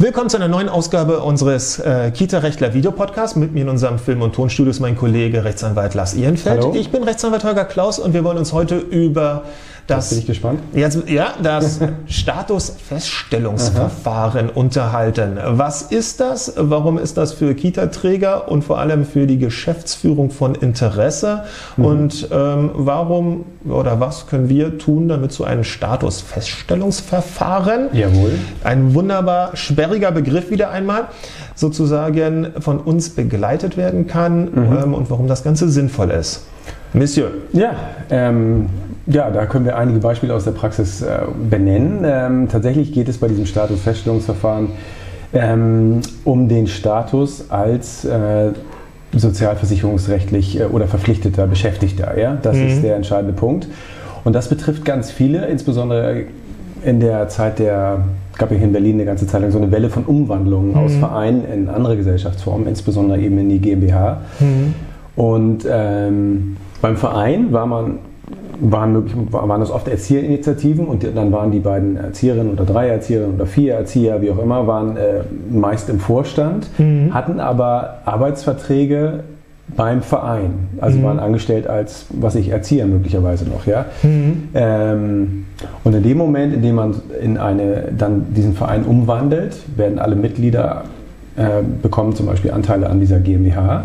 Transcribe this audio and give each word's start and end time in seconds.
Willkommen 0.00 0.30
zu 0.30 0.36
einer 0.36 0.46
neuen 0.46 0.68
Ausgabe 0.68 1.18
unseres 1.24 1.80
äh, 1.80 2.12
Kita-Rechtler 2.12 2.72
Videopodcasts. 2.72 3.34
Mit 3.34 3.52
mir 3.52 3.62
in 3.62 3.68
unserem 3.68 3.98
Film- 3.98 4.22
und 4.22 4.32
Tonstudio 4.32 4.70
ist 4.70 4.78
mein 4.78 4.94
Kollege 4.94 5.42
Rechtsanwalt 5.42 5.94
Lars 5.94 6.14
Ehrenfeld. 6.14 6.60
Hallo. 6.60 6.72
Ich 6.76 6.90
bin 6.90 7.02
Rechtsanwalt 7.02 7.42
Holger 7.42 7.64
Klaus 7.64 7.98
und 7.98 8.14
wir 8.14 8.22
wollen 8.22 8.38
uns 8.38 8.52
heute 8.52 8.78
über 8.78 9.42
das, 9.88 10.10
bin 10.10 10.18
ich 10.18 10.26
gespannt. 10.26 10.60
Jetzt, 10.74 11.08
ja, 11.08 11.32
das 11.42 11.80
Statusfeststellungsverfahren 12.06 14.50
unterhalten. 14.50 15.38
Was 15.42 15.80
ist 15.82 16.20
das? 16.20 16.52
Warum 16.56 16.98
ist 16.98 17.16
das 17.16 17.32
für 17.32 17.54
Kita-Träger 17.54 18.50
und 18.50 18.62
vor 18.62 18.78
allem 18.78 19.06
für 19.06 19.26
die 19.26 19.38
Geschäftsführung 19.38 20.30
von 20.30 20.54
Interesse? 20.54 21.44
Mhm. 21.76 21.84
Und 21.84 22.28
ähm, 22.30 22.70
warum 22.74 23.46
oder 23.68 23.98
was 23.98 24.26
können 24.26 24.48
wir 24.48 24.78
tun, 24.78 25.08
damit 25.08 25.32
so 25.32 25.42
ein 25.44 25.64
Statusfeststellungsverfahren 25.64 27.88
Jawohl. 27.92 28.38
ein 28.64 28.94
wunderbar 28.94 29.54
sperriger 29.56 30.12
Begriff 30.12 30.50
wieder 30.50 30.70
einmal, 30.70 31.08
sozusagen 31.54 32.52
von 32.60 32.78
uns 32.78 33.10
begleitet 33.10 33.76
werden 33.76 34.06
kann 34.06 34.48
ähm, 34.54 34.94
und 34.94 35.10
warum 35.10 35.28
das 35.28 35.44
Ganze 35.44 35.68
sinnvoll 35.68 36.10
ist. 36.10 36.46
Monsieur. 36.92 37.30
Ja, 37.52 37.74
ähm, 38.10 38.66
ja, 39.06 39.30
da 39.30 39.46
können 39.46 39.64
wir 39.64 39.76
einige 39.76 40.00
Beispiele 40.00 40.34
aus 40.34 40.44
der 40.44 40.52
Praxis 40.52 41.02
äh, 41.02 41.20
benennen. 41.50 42.04
Ähm, 42.04 42.48
tatsächlich 42.50 42.92
geht 42.92 43.08
es 43.08 43.18
bei 43.18 43.28
diesem 43.28 43.46
Statusfeststellungsverfahren 43.46 44.68
ähm, 45.32 46.00
um 46.24 46.48
den 46.48 46.66
Status 46.66 47.50
als 47.50 48.04
äh, 48.04 48.50
sozialversicherungsrechtlich 49.12 50.60
äh, 50.60 50.64
oder 50.64 50.86
verpflichteter 50.86 51.46
Beschäftigter. 51.46 52.18
Ja? 52.18 52.38
Das 52.40 52.56
ist 52.56 52.82
der 52.82 52.96
entscheidende 52.96 53.32
Punkt. 53.32 53.68
Und 54.24 54.34
das 54.34 54.48
betrifft 54.48 54.84
ganz 54.84 55.10
viele, 55.10 55.46
insbesondere 55.46 56.24
in 56.84 57.00
der 57.00 57.28
Zeit 57.28 57.58
der, 57.58 58.04
gab 58.36 58.50
ja 58.50 58.56
hier 58.56 58.66
in 58.66 58.72
Berlin 58.72 58.96
eine 58.96 59.04
ganze 59.04 59.26
Zeit 59.26 59.40
lang 59.40 59.50
so 59.50 59.58
eine 59.58 59.70
Welle 59.72 59.88
von 59.88 60.04
Umwandlungen 60.04 60.76
aus 60.76 60.94
Vereinen 60.94 61.44
in 61.50 61.68
andere 61.68 61.96
Gesellschaftsformen, 61.96 62.68
insbesondere 62.68 63.20
eben 63.20 63.38
in 63.38 63.48
die 63.48 63.58
GmbH. 63.58 64.20
Und 65.16 65.66
ähm, 65.68 66.56
beim 66.80 66.96
Verein 66.96 67.52
war 67.52 67.66
man, 67.66 67.98
waren, 68.60 68.92
möglich, 68.92 69.14
waren 69.30 69.60
das 69.60 69.70
oft 69.70 69.88
Erzieherinitiativen 69.88 70.86
und 70.86 71.04
dann 71.14 71.32
waren 71.32 71.50
die 71.50 71.60
beiden 71.60 71.96
Erzieherinnen 71.96 72.52
oder 72.52 72.64
drei 72.64 72.88
Erzieherinnen 72.88 73.34
oder 73.34 73.46
vier 73.46 73.74
Erzieher, 73.74 74.20
wie 74.20 74.30
auch 74.30 74.38
immer, 74.38 74.66
waren 74.66 74.96
äh, 74.96 75.20
meist 75.50 75.88
im 75.88 76.00
Vorstand, 76.00 76.68
hatten 77.12 77.40
aber 77.40 77.98
Arbeitsverträge 78.04 79.20
beim 79.76 80.02
Verein. 80.02 80.68
Also 80.80 80.98
waren 81.04 81.18
angestellt 81.20 81.66
als, 81.66 82.06
was 82.10 82.34
ich, 82.34 82.48
Erzieher 82.48 82.86
möglicherweise 82.86 83.44
noch, 83.44 83.66
ja. 83.66 83.84
Ähm, 84.54 85.44
und 85.84 85.94
in 85.94 86.02
dem 86.02 86.18
Moment, 86.18 86.54
in 86.54 86.62
dem 86.62 86.74
man 86.74 86.94
in 87.22 87.36
eine, 87.36 87.84
dann 87.96 88.32
diesen 88.34 88.54
Verein 88.54 88.84
umwandelt, 88.84 89.58
werden 89.76 89.98
alle 89.98 90.16
Mitglieder 90.16 90.84
äh, 91.36 91.62
bekommen 91.82 92.14
zum 92.16 92.26
Beispiel 92.26 92.50
Anteile 92.50 92.88
an 92.88 92.98
dieser 92.98 93.20
GmbH 93.20 93.84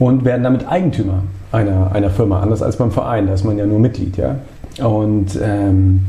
und 0.00 0.24
werden 0.24 0.42
damit 0.42 0.66
Eigentümer 0.66 1.22
einer, 1.52 1.92
einer 1.92 2.10
Firma, 2.10 2.40
anders 2.40 2.62
als 2.62 2.76
beim 2.76 2.90
Verein, 2.90 3.28
da 3.28 3.34
ist 3.34 3.44
man 3.44 3.56
ja 3.56 3.66
nur 3.66 3.78
Mitglied. 3.78 4.16
Ja? 4.16 4.36
Und 4.84 5.38
ähm, 5.40 6.06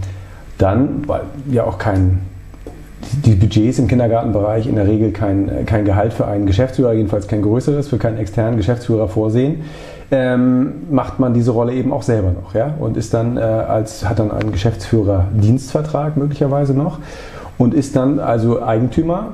dann, 0.58 1.04
weil 1.08 1.22
ja 1.52 1.66
auch 1.66 1.78
kein, 1.78 2.20
die 3.26 3.36
Budgets 3.36 3.78
im 3.80 3.88
Kindergartenbereich 3.88 4.66
in 4.66 4.76
der 4.76 4.88
Regel 4.88 5.12
kein, 5.12 5.66
kein 5.66 5.86
Gehalt 5.86 6.14
für 6.14 6.26
einen 6.26 6.46
Geschäftsführer, 6.46 6.94
jedenfalls 6.94 7.28
kein 7.28 7.42
größeres, 7.42 7.90
für 7.90 7.98
keinen 7.98 8.18
externen 8.18 8.58
Geschäftsführer 8.58 9.08
vorsehen, 9.10 9.64
ähm, 10.12 10.74
macht 10.90 11.20
man 11.20 11.34
diese 11.34 11.52
Rolle 11.52 11.74
eben 11.74 11.92
auch 11.92 12.04
selber 12.04 12.32
noch. 12.32 12.56
Ja? 12.56 12.76
Und 12.80 12.96
ist 12.96 13.14
dann 13.14 13.36
äh, 13.38 13.42
als, 13.42 14.08
hat 14.08 14.20
dann 14.20 14.32
einen 14.32 14.54
Geschäftsführer-Dienstvertrag 14.54 16.16
möglicherweise 16.16 16.74
noch 16.74 17.00
und 17.58 17.74
ist 17.74 17.96
dann 17.98 18.20
also 18.20 18.64
Eigentümer 18.64 19.34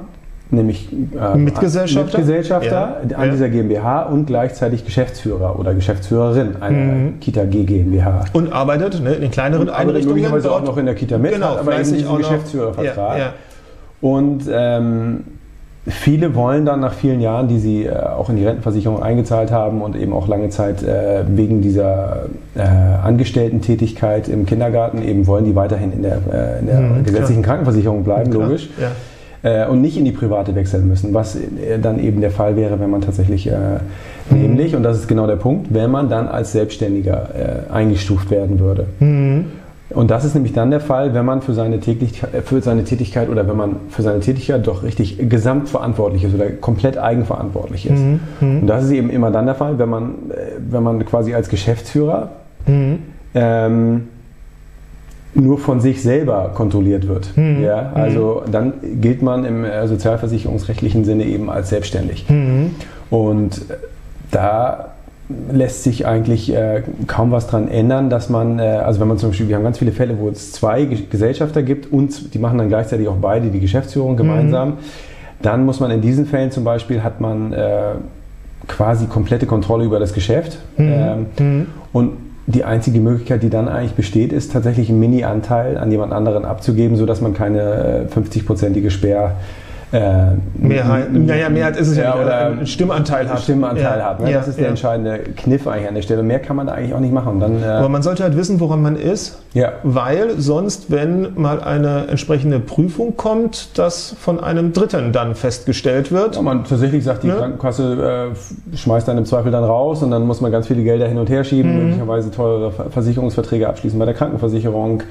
nämlich 0.52 0.90
äh, 0.92 1.38
Mitgesellschafter? 1.38 2.18
Mitgesellschafter 2.20 3.02
Ja, 3.10 3.18
an 3.18 3.32
dieser 3.32 3.50
GmbH 3.50 4.04
und 4.04 4.28
gleichzeitig 4.28 4.86
Geschäftsführer 4.86 5.60
oder 5.60 5.74
Geschäftsführerin 5.74 6.62
einer 6.62 6.78
Mhm. 6.78 7.20
Kita 7.20 7.46
G 7.46 7.64
GmbH. 7.64 8.26
Und 8.34 8.52
arbeitet 8.54 9.02
ne, 9.04 9.14
in 9.14 9.22
den 9.22 9.32
kleineren 9.32 9.68
Und 9.68 9.74
Einrichtungen 9.74 10.16
möglicherweise 10.16 10.50
auch 10.52 10.56
dort. 10.58 10.66
noch 10.68 10.78
in 10.78 10.86
der 10.86 10.96
Kita 10.96 11.18
mit, 11.18 11.34
Genau, 11.34 11.52
hat 11.52 11.60
aber 11.60 11.80
eben 11.80 11.92
diesen 11.94 12.08
auch. 12.08 12.18
Geschäftsführervertrag. 12.18 13.18
Ja, 13.18 13.24
ja. 13.26 13.34
Und 14.00 14.44
ähm, 14.52 15.24
viele 15.88 16.36
wollen 16.36 16.66
dann 16.66 16.82
nach 16.82 16.94
vielen 16.94 17.20
Jahren, 17.22 17.48
die 17.48 17.60
sie 17.60 17.86
äh, 17.86 17.92
auch 17.98 18.30
in 18.30 18.36
die 18.36 18.46
Rentenversicherung 18.46 19.02
eingezahlt 19.02 19.52
haben 19.52 19.82
und 19.82 19.96
eben 19.96 20.14
auch 20.14 20.28
lange 20.28 20.50
Zeit 20.50 20.84
äh, 20.84 21.24
wegen 21.28 21.62
dieser 21.62 22.26
äh, 22.56 22.62
Angestellten-Tätigkeit 23.04 24.28
im 24.28 24.46
Kindergarten 24.46 25.02
eben 25.02 25.28
wollen 25.28 25.46
die 25.46 25.56
weiterhin 25.56 25.94
in 25.94 26.04
der, 26.04 26.18
äh, 26.32 26.60
in 26.60 26.68
der 26.68 26.80
Mhm, 26.80 27.04
gesetzlichen 27.04 27.42
Krankenversicherung 27.42 28.04
bleiben, 28.04 28.32
Klar, 28.32 28.44
logisch. 28.48 28.70
Ja. 28.80 28.92
Äh, 29.44 29.68
und 29.68 29.82
nicht 29.82 29.98
in 29.98 30.06
die 30.06 30.12
private 30.12 30.56
wechseln 30.56 30.88
müssen, 30.88 31.14
was 31.14 31.36
äh, 31.36 31.80
dann 31.82 32.00
eben 32.00 32.22
der 32.22 32.32
Fall 32.32 32.56
wäre, 32.56 32.80
wenn 32.80 32.90
man 32.90 33.02
tatsächlich 33.02 33.48
äh, 33.48 33.54
nämlich, 34.32 34.76
und 34.76 34.84
das 34.84 34.98
ist 34.98 35.08
genau 35.08 35.28
der 35.28 35.36
Punkt, 35.36 35.74
wenn 35.74 35.92
man 35.92 36.10
dann 36.10 36.28
als 36.28 36.52
Selbstständiger 36.52 37.30
eingestuft 37.72 38.30
werden 38.30 38.60
würde. 38.60 38.88
Und 39.90 40.12
das 40.12 40.26
ist 40.26 40.34
nämlich 40.34 40.52
dann 40.52 40.70
der 40.70 40.82
Fall, 40.82 41.14
wenn 41.14 41.24
man 41.24 41.42
für 41.42 41.54
seine, 41.54 41.80
Tätigkeit, 41.80 42.44
für 42.44 42.62
seine 42.62 42.84
Tätigkeit 42.84 43.30
oder 43.30 43.48
wenn 43.48 43.56
man 43.56 43.76
für 43.90 44.02
seine 44.02 44.20
Tätigkeit 44.20 44.68
doch 44.68 44.84
richtig 44.84 45.30
gesamtverantwortlich 45.30 46.26
ist 46.26 46.36
oder 46.36 46.50
komplett 46.50 46.98
eigenverantwortlich 46.98 47.90
ist. 47.90 48.02
Und 48.42 48.68
das 48.68 48.84
ist 48.84 48.92
eben 48.92 49.10
immer 49.10 49.32
dann 49.32 49.46
der 49.46 49.56
Fall, 49.56 49.80
wenn 49.80 49.90
man, 49.90 50.16
wenn 50.70 50.84
man 50.84 51.06
quasi 51.06 51.34
als 51.34 51.48
Geschäftsführer 51.48 52.32
ähm, 53.34 54.08
nur 55.38 55.58
von 55.60 55.80
sich 55.80 56.02
selber 56.02 56.52
kontrolliert 56.54 57.08
wird. 57.08 57.30
Ja, 57.64 57.92
also 57.94 58.44
dann 58.52 58.74
gilt 59.02 59.22
man 59.22 59.46
im 59.46 59.64
äh, 59.64 59.88
sozialversicherungsrechtlichen 59.88 61.06
Sinne 61.06 61.26
eben 61.26 61.50
als 61.50 61.70
selbstständig. 61.70 62.26
Und 63.10 63.58
äh, 63.58 63.74
da 64.32 64.90
lässt 65.52 65.84
sich 65.84 66.08
eigentlich 66.08 66.54
äh, 66.54 66.84
kaum 67.06 67.32
was 67.32 67.48
dran 67.48 67.68
ändern, 67.68 68.10
dass 68.10 68.30
man, 68.30 68.60
äh, 68.60 68.64
also 68.64 69.00
wenn 69.00 69.08
man 69.10 69.18
zum 69.18 69.30
Beispiel, 69.30 69.48
wir 69.50 69.58
haben 69.58 69.64
ganz 69.64 69.78
viele 69.78 69.92
Fälle, 69.92 70.18
wo 70.20 70.30
es 70.30 70.54
zwei 70.54 70.86
Ge- 70.86 71.04
Gesellschafter 71.10 71.64
gibt 71.64 71.92
und 71.92 72.34
die 72.34 72.40
machen 72.40 72.58
dann 72.58 72.70
gleichzeitig 72.70 73.08
auch 73.08 73.18
beide 73.22 73.48
die 73.50 73.60
Geschäftsführung 73.60 74.16
gemeinsam, 74.18 74.74
dann 75.42 75.66
muss 75.66 75.80
man 75.80 75.92
in 75.92 76.02
diesen 76.02 76.26
Fällen 76.26 76.50
zum 76.52 76.64
Beispiel, 76.64 77.04
hat 77.04 77.22
man 77.22 77.54
äh, 77.54 77.96
quasi 78.68 79.06
komplette 79.06 79.46
Kontrolle 79.46 79.86
über 79.86 80.00
das 80.00 80.14
Geschäft. 80.14 80.60
Ähm, 80.80 81.68
Und 81.94 82.14
die 82.48 82.64
einzige 82.64 83.02
Möglichkeit, 83.02 83.44
die 83.44 83.50
dann 83.50 83.68
eigentlich 83.68 83.94
besteht, 83.94 84.32
ist 84.32 84.54
tatsächlich 84.54 84.90
einen 84.90 85.02
Mini-Anteil 85.02 85.78
an 85.78 85.92
jemand 85.92 86.14
anderen 86.14 86.46
abzugeben, 86.46 86.96
sodass 86.96 87.20
man 87.20 87.34
keine 87.34 88.08
äh, 88.10 88.18
50-prozentige 88.18 88.90
Sperr. 88.90 89.36
Äh, 89.94 90.32
Mehrheit, 90.56 91.14
naja, 91.14 91.48
Mehrheit 91.48 91.78
ist 91.78 91.88
es 91.88 91.96
ja, 91.98 92.04
Ja, 92.04 92.16
oder 92.22 92.38
einen 92.48 92.68
Stimmanteil 92.68 93.30
hat. 93.30 93.40
Stimmanteil 93.42 94.00
ja. 94.00 94.06
hat. 94.06 94.20
Ne? 94.20 94.32
Ja, 94.32 94.40
das 94.40 94.50
ist 94.50 94.60
der 94.60 94.68
entscheidende 94.68 95.20
Kniff 95.38 95.66
eigentlich 95.66 95.88
an 95.88 95.96
der 95.96 96.02
Stelle. 96.02 96.24
Mehr 96.24 96.40
kann 96.40 96.58
man 96.58 96.68
da 96.68 96.74
eigentlich 96.74 96.94
auch 96.94 97.00
nicht 97.00 97.14
machen. 97.14 97.40
Dann, 97.40 97.64
äh, 97.64 97.66
Aber 97.66 97.88
man 97.88 98.02
sollte 98.02 98.24
halt 98.24 98.36
wissen, 98.36 98.60
woran 98.60 98.82
man 98.82 98.98
ist, 98.98 99.40
weil 99.84 100.32
sonst, 100.38 100.92
wenn 100.92 101.34
mal 101.36 101.62
eine 101.62 102.08
entsprechende 102.10 102.60
Prüfung 102.60 103.16
kommt, 103.16 103.78
das 103.80 104.14
von 104.20 104.42
einem 104.44 104.74
Dritten 104.74 105.14
dann 105.14 105.36
festgestellt 105.36 106.12
wird. 106.12 106.42
Man 106.42 106.66
tatsächlich 106.66 107.04
sagt, 107.06 107.24
die 107.24 107.28
Ne? 107.28 107.36
Krankenkasse 107.36 108.32
äh, 108.74 108.76
schmeißt 108.78 109.08
dann 109.08 109.18
im 109.18 109.26
Zweifel 109.26 109.52
dann 109.52 109.64
raus 109.64 110.04
und 110.04 110.12
dann 110.12 110.24
muss 110.28 110.42
man 110.42 110.52
ganz 110.52 110.68
viele 110.68 110.84
Gelder 110.84 111.08
hin 111.08 111.18
und 111.18 111.30
her 111.30 111.44
schieben, 111.46 111.72
Mhm. 111.78 111.84
möglicherweise 111.86 112.30
teure 112.32 112.72
Ver- 112.72 112.90
Versicherungsverträge 112.92 113.68
abschließen 113.70 113.98
bei 113.98 114.06
der 114.06 114.14
Krankenversicherung, 114.14 115.04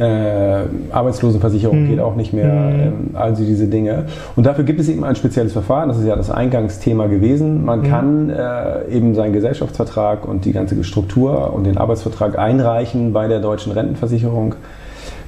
äh, 0.00 0.64
Arbeitslosenversicherung 0.92 1.84
Mhm. 1.84 1.88
geht 1.88 2.00
auch 2.00 2.16
nicht 2.16 2.32
mehr, 2.32 2.52
ähm, 2.52 3.10
also 3.14 3.44
diese 3.44 3.66
Dinge. 3.66 4.06
Und 4.36 4.46
dafür 4.46 4.64
gibt 4.64 4.80
es 4.80 4.88
eben 4.88 5.04
ein 5.04 5.14
spezielles 5.16 5.52
Verfahren, 5.52 5.88
das 5.88 5.98
ist 5.98 6.06
ja 6.06 6.16
das 6.16 6.30
Eingangsthema 6.30 7.06
gewesen. 7.06 7.64
Man 7.64 7.80
Mhm. 7.80 7.84
kann 7.84 8.30
äh, 8.30 8.88
eben 8.90 9.14
seinen 9.14 9.32
Gesellschaftsvertrag 9.32 10.26
und 10.26 10.44
die 10.44 10.52
ganze 10.52 10.82
Struktur 10.84 11.52
und 11.52 11.64
den 11.64 11.76
Arbeitsvertrag 11.78 12.38
einreichen 12.38 13.12
bei 13.12 13.28
der 13.28 13.40
deutschen 13.40 13.72
Rentenversicherung 13.72 14.54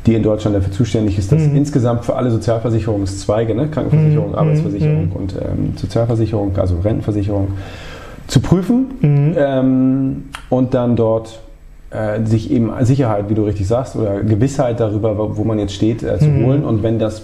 die 0.04 0.14
in 0.16 0.22
Deutschland 0.24 0.56
dafür 0.56 0.72
zuständig 0.72 1.16
ist, 1.16 1.30
dass 1.30 1.42
Mhm. 1.46 1.54
insgesamt 1.58 2.04
für 2.04 2.16
alle 2.16 2.28
Sozialversicherungszweige, 2.32 3.54
ne, 3.54 3.68
Krankenversicherung, 3.68 4.30
Mhm. 4.30 4.34
Arbeitsversicherung 4.34 5.04
Mhm. 5.06 5.12
und 5.12 5.34
ähm, 5.36 5.74
Sozialversicherung, 5.76 6.56
also 6.58 6.74
Rentenversicherung, 6.82 7.48
zu 8.26 8.40
prüfen 8.40 8.86
Mhm. 9.00 9.34
ähm, 9.38 10.24
und 10.48 10.74
dann 10.74 10.96
dort 10.96 11.38
äh, 11.92 12.24
sich 12.24 12.50
eben 12.50 12.70
Sicherheit, 12.82 13.28
wie 13.28 13.34
du 13.34 13.44
richtig 13.44 13.66
sagst, 13.68 13.96
oder 13.96 14.20
Gewissheit 14.22 14.80
darüber, 14.80 15.36
wo, 15.36 15.44
man 15.44 15.58
jetzt 15.58 15.74
steht, 15.74 16.02
äh, 16.02 16.18
zu 16.18 16.26
Mhm. 16.26 16.46
holen. 16.46 16.64
Und 16.64 16.82
wenn 16.82 16.98
das 16.98 17.22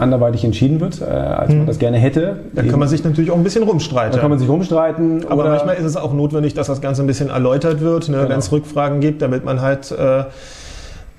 anderweitig 0.00 0.44
entschieden 0.44 0.80
wird, 0.80 1.00
äh, 1.02 1.04
als 1.04 1.50
man 1.52 1.66
das 1.66 1.78
gerne 1.78 1.98
hätte, 1.98 2.40
Da 2.54 2.62
kann 2.62 2.78
man 2.78 2.88
sich 2.88 3.04
natürlich 3.04 3.30
auch 3.30 3.36
ein 3.36 3.44
bisschen 3.44 3.64
rumstreiten. 3.64 4.12
dann 4.12 4.20
kann 4.20 4.30
man 4.30 4.38
sich 4.38 4.48
rumstreiten. 4.48 5.26
Aber 5.28 5.44
manchmal 5.48 5.76
ist 5.76 5.84
es 5.84 5.96
auch 5.96 6.14
notwendig, 6.14 6.54
dass 6.54 6.68
das 6.68 6.80
Ganze 6.80 7.02
ein 7.02 7.06
bisschen 7.06 7.28
erläutert 7.28 7.80
wird, 7.82 8.08
ne, 8.08 8.16
Genau. 8.18 8.28
wenn 8.30 8.38
es 8.38 8.50
Rückfragen 8.50 9.00
gibt, 9.00 9.20
damit 9.20 9.44
man 9.44 9.60
halt, 9.60 9.90
äh, 9.92 10.24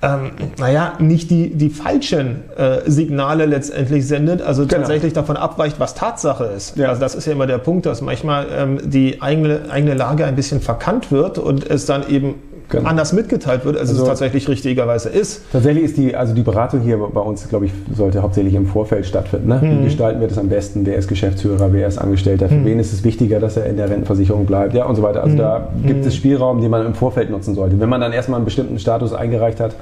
ähm, 0.02 0.30
naja, 0.58 0.94
nicht 0.98 1.30
die, 1.30 1.50
die 1.50 1.68
falschen 1.68 2.42
äh, 2.56 2.90
Signale 2.90 3.44
letztendlich 3.46 4.06
sendet, 4.08 4.40
also 4.40 4.62
Genau. 4.62 4.78
tatsächlich 4.78 5.12
davon 5.12 5.36
abweicht, 5.36 5.78
was 5.78 5.94
Tatsache 5.94 6.44
ist. 6.44 6.76
Ja. 6.78 6.88
Also 6.88 7.00
das 7.02 7.14
ist 7.14 7.26
ja 7.26 7.32
immer 7.32 7.46
der 7.46 7.58
Punkt, 7.58 7.84
dass 7.86 8.00
manchmal 8.00 8.46
ähm, 8.56 8.78
die 8.82 9.20
eigene, 9.20 9.60
eigene 9.70 9.94
Lage 9.94 10.24
ein 10.24 10.36
bisschen 10.36 10.60
verkannt 10.60 11.12
wird 11.12 11.36
und 11.38 11.68
es 11.68 11.84
dann 11.84 12.08
eben 12.08 12.34
genau. 12.70 12.88
anders 12.88 13.12
mitgeteilt 13.12 13.64
wird, 13.64 13.76
als 13.76 13.90
also 13.90 14.02
es 14.02 14.08
tatsächlich 14.08 14.48
richtigerweise 14.48 15.08
ist. 15.08 15.42
Tatsächlich 15.52 15.84
ist 15.84 15.96
die, 15.96 16.14
also 16.14 16.34
die 16.34 16.42
Beratung 16.42 16.80
hier 16.80 16.98
bei 16.98 17.20
uns, 17.20 17.48
glaube 17.48 17.66
ich, 17.66 17.72
sollte 17.94 18.22
hauptsächlich 18.22 18.54
im 18.54 18.66
Vorfeld 18.66 19.06
stattfinden. 19.06 19.48
Ne? 19.48 19.60
Mhm. 19.62 19.80
Wie 19.80 19.84
gestalten 19.84 20.20
wir 20.20 20.28
das 20.28 20.38
am 20.38 20.48
besten? 20.48 20.86
Wer 20.86 20.96
ist 20.96 21.08
Geschäftsführer? 21.08 21.72
Wer 21.72 21.88
ist 21.88 21.98
Angestellter? 21.98 22.48
Für 22.48 22.54
mhm. 22.54 22.66
wen 22.66 22.78
ist 22.78 22.92
es 22.92 23.04
wichtiger, 23.04 23.40
dass 23.40 23.56
er 23.56 23.66
in 23.66 23.76
der 23.76 23.90
Rentenversicherung 23.90 24.46
bleibt? 24.46 24.74
Ja, 24.74 24.86
und 24.86 24.96
so 24.96 25.02
weiter. 25.02 25.22
Also 25.22 25.34
mhm. 25.34 25.38
da 25.38 25.68
gibt 25.84 26.06
es 26.06 26.14
Spielraum, 26.16 26.60
den 26.60 26.70
man 26.70 26.86
im 26.86 26.94
Vorfeld 26.94 27.30
nutzen 27.30 27.54
sollte. 27.54 27.78
Wenn 27.78 27.88
man 27.88 28.00
dann 28.00 28.12
erstmal 28.12 28.38
einen 28.38 28.44
bestimmten 28.44 28.78
Status 28.78 29.12
eingereicht 29.12 29.60
hat, 29.60 29.74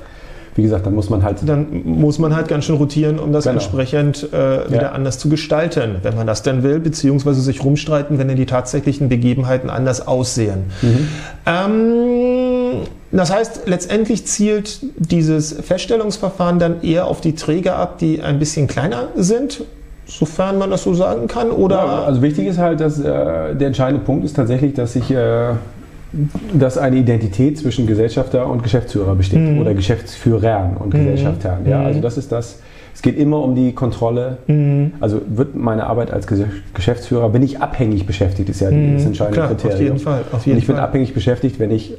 wie 0.58 0.62
gesagt, 0.64 0.86
dann 0.86 0.94
muss 0.94 1.08
man 1.08 1.22
halt. 1.22 1.48
Dann 1.48 1.84
muss 1.84 2.18
man 2.18 2.34
halt 2.34 2.48
ganz 2.48 2.64
schön 2.64 2.74
rotieren, 2.74 3.20
um 3.20 3.32
das 3.32 3.44
genau. 3.44 3.54
entsprechend 3.54 4.24
äh, 4.32 4.68
wieder 4.68 4.82
ja. 4.82 4.92
anders 4.92 5.20
zu 5.20 5.28
gestalten, 5.28 5.98
wenn 6.02 6.16
man 6.16 6.26
das 6.26 6.42
denn 6.42 6.64
will, 6.64 6.80
beziehungsweise 6.80 7.40
sich 7.40 7.62
rumstreiten, 7.62 8.18
wenn 8.18 8.26
denn 8.26 8.36
die 8.36 8.44
tatsächlichen 8.44 9.08
Begebenheiten 9.08 9.70
anders 9.70 10.08
aussehen. 10.08 10.64
Mhm. 10.82 11.08
Ähm, 11.46 12.17
das 13.10 13.32
heißt, 13.32 13.62
letztendlich 13.66 14.26
zielt 14.26 14.80
dieses 14.98 15.52
Feststellungsverfahren 15.52 16.58
dann 16.58 16.82
eher 16.82 17.06
auf 17.06 17.20
die 17.20 17.34
Träger 17.34 17.76
ab, 17.76 17.98
die 17.98 18.20
ein 18.20 18.38
bisschen 18.38 18.66
kleiner 18.66 19.08
sind, 19.16 19.64
sofern 20.06 20.58
man 20.58 20.70
das 20.70 20.82
so 20.82 20.94
sagen 20.94 21.26
kann? 21.26 21.50
Oder? 21.50 21.76
Ja, 21.76 22.04
also 22.04 22.20
wichtig 22.22 22.46
ist 22.46 22.58
halt, 22.58 22.80
dass 22.80 22.98
äh, 22.98 23.54
der 23.54 23.68
entscheidende 23.68 24.04
Punkt 24.04 24.24
ist 24.24 24.36
tatsächlich, 24.36 24.74
dass 24.74 24.94
ich 24.96 25.10
äh, 25.10 25.52
dass 26.54 26.78
eine 26.78 26.96
Identität 26.96 27.58
zwischen 27.58 27.86
Gesellschafter 27.86 28.48
und 28.48 28.62
Geschäftsführer 28.62 29.14
besteht 29.14 29.40
mhm. 29.40 29.60
oder 29.60 29.74
Geschäftsführern 29.74 30.76
und 30.78 30.94
mhm. 30.94 30.98
Gesellschaftern. 30.98 31.66
Ja, 31.66 31.82
also 31.82 32.00
das 32.00 32.16
ist 32.16 32.32
das. 32.32 32.60
Es 32.94 33.02
geht 33.02 33.18
immer 33.18 33.42
um 33.42 33.54
die 33.54 33.72
Kontrolle. 33.72 34.38
Mhm. 34.46 34.92
Also 35.00 35.20
wird 35.28 35.54
meine 35.54 35.86
Arbeit 35.86 36.10
als 36.10 36.26
Geschäftsführer, 36.74 37.28
bin 37.28 37.42
ich 37.42 37.60
abhängig 37.60 38.06
beschäftigt, 38.06 38.48
ist 38.48 38.60
ja 38.60 38.70
mhm. 38.70 38.94
das 38.94 39.04
entscheidende 39.04 39.38
Klar, 39.38 39.48
Kriterium. 39.48 39.74
Auf 39.74 39.80
jeden 39.80 39.98
Fall. 39.98 40.24
Auf 40.32 40.46
jeden 40.46 40.56
und 40.56 40.62
ich 40.62 40.66
bin 40.66 40.76
Fall. 40.76 40.84
abhängig 40.84 41.14
beschäftigt, 41.14 41.58
wenn 41.58 41.70
ich 41.70 41.94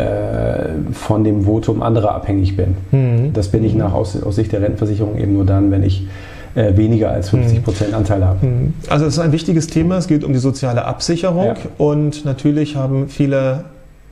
äh, 0.00 0.92
von 0.92 1.24
dem 1.24 1.44
Votum 1.44 1.82
anderer 1.82 2.14
abhängig 2.14 2.56
bin. 2.56 2.76
Mhm. 2.90 3.32
Das 3.32 3.48
bin 3.48 3.64
ich 3.64 3.74
nach 3.74 3.92
aus, 3.92 4.20
aus 4.22 4.36
Sicht 4.36 4.52
der 4.52 4.62
Rentenversicherung 4.62 5.18
eben 5.18 5.34
nur 5.34 5.44
dann, 5.44 5.70
wenn 5.70 5.82
ich 5.82 6.06
äh, 6.54 6.76
weniger 6.76 7.10
als 7.10 7.30
50 7.30 7.58
hm. 7.58 7.62
Prozent 7.62 7.94
Anteil 7.94 8.24
haben. 8.24 8.40
Hm. 8.40 8.74
Also 8.88 9.06
es 9.06 9.14
ist 9.14 9.20
ein 9.20 9.30
wichtiges 9.30 9.68
Thema. 9.68 9.98
Es 9.98 10.08
geht 10.08 10.24
um 10.24 10.32
die 10.32 10.40
soziale 10.40 10.84
Absicherung 10.84 11.46
ja. 11.46 11.54
und 11.78 12.24
natürlich 12.24 12.74
haben 12.74 13.08
viele 13.08 13.64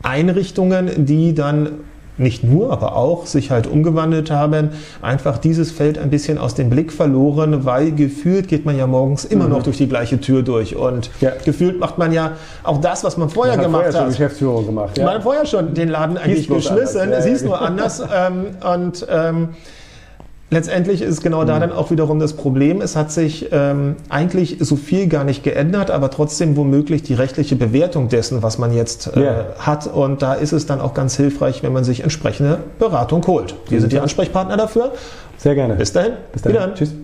Einrichtungen, 0.03 1.05
die 1.05 1.35
dann 1.35 1.71
nicht 2.19 2.45
nur, 2.45 2.73
aber 2.73 2.97
auch 2.97 3.27
sich 3.27 3.51
halt 3.51 3.67
umgewandelt 3.67 4.31
haben, 4.31 4.71
einfach 5.03 5.39
dieses 5.39 5.71
Feld 5.71 5.99
ein 5.99 6.11
bisschen 6.11 6.39
aus 6.39 6.55
dem 6.55 6.71
Blick 6.71 6.93
verloren, 6.93 7.65
weil 7.65 7.93
gefühlt 7.93 8.49
geht 8.49 8.65
man 8.65 8.77
ja 8.77 8.87
morgens 8.87 9.25
immer 9.25 9.45
mhm. 9.45 9.51
noch 9.51 9.63
durch 9.63 9.79
die 9.79 9.89
gleiche 9.89 10.21
Tür 10.21 10.43
durch 10.43 10.77
und 10.77 11.11
ja. 11.21 11.33
gefühlt 11.45 11.79
macht 11.79 11.99
man 11.99 12.13
ja 12.13 12.33
auch 12.65 12.81
das, 12.81 13.05
was 13.05 13.17
man 13.17 13.31
vorher 13.31 13.57
man 13.57 13.65
gemacht 13.65 13.85
hat. 13.85 13.93
Vorher 13.93 14.07
hat. 14.07 14.11
Geschäftsführung 14.11 14.67
gemacht. 14.67 14.99
Ja. 14.99 15.05
Man 15.05 15.15
hat 15.15 15.23
vorher 15.23 15.47
schon 15.47 15.75
den 15.75 15.89
Laden 15.89 16.17
eigentlich 16.17 16.49
geschmissen, 16.49 17.13
es 17.13 17.25
hieß 17.25 17.45
nur 17.45 17.61
anders 17.61 18.03
ähm, 18.13 18.47
und 18.75 19.07
ähm, 19.11 19.51
Letztendlich 20.51 21.03
ist 21.03 21.23
genau 21.23 21.45
da 21.45 21.57
mhm. 21.57 21.61
dann 21.61 21.73
auch 21.73 21.91
wiederum 21.91 22.19
das 22.19 22.33
Problem. 22.33 22.81
Es 22.81 22.97
hat 22.97 23.13
sich 23.13 23.49
ähm, 23.53 23.97
eigentlich 24.09 24.57
so 24.61 24.77
viel 24.77 25.07
gar 25.07 25.25
nicht 25.25 25.43
geändert, 25.43 25.91
aber 25.91 26.11
trotzdem 26.11 26.57
womöglich 26.57 27.03
die 27.03 27.13
rechtliche 27.13 27.55
Bewertung 27.55 28.09
dessen, 28.09 28.43
was 28.43 28.57
man 28.57 28.73
jetzt 28.73 29.15
äh, 29.15 29.21
yeah. 29.21 29.47
hat. 29.59 29.87
Und 29.87 30.23
da 30.23 30.33
ist 30.33 30.53
es 30.53 30.65
dann 30.65 30.81
auch 30.81 30.95
ganz 30.95 31.17
hilfreich, 31.17 31.63
wenn 31.63 31.75
man 31.75 31.85
sich 31.85 32.03
entsprechende 32.03 32.61
Beratung 32.79 33.27
holt. 33.27 33.55
Wir 33.69 33.81
sind 33.81 33.93
die 33.93 34.01
Ansprechpartner 34.01 34.57
dafür. 34.57 34.93
Sehr 35.37 35.55
gerne. 35.55 35.75
Bis 35.75 35.93
dahin. 35.93 36.13
Bis 36.33 36.43
dahin. 36.43 36.75
Tschüss. 36.75 36.95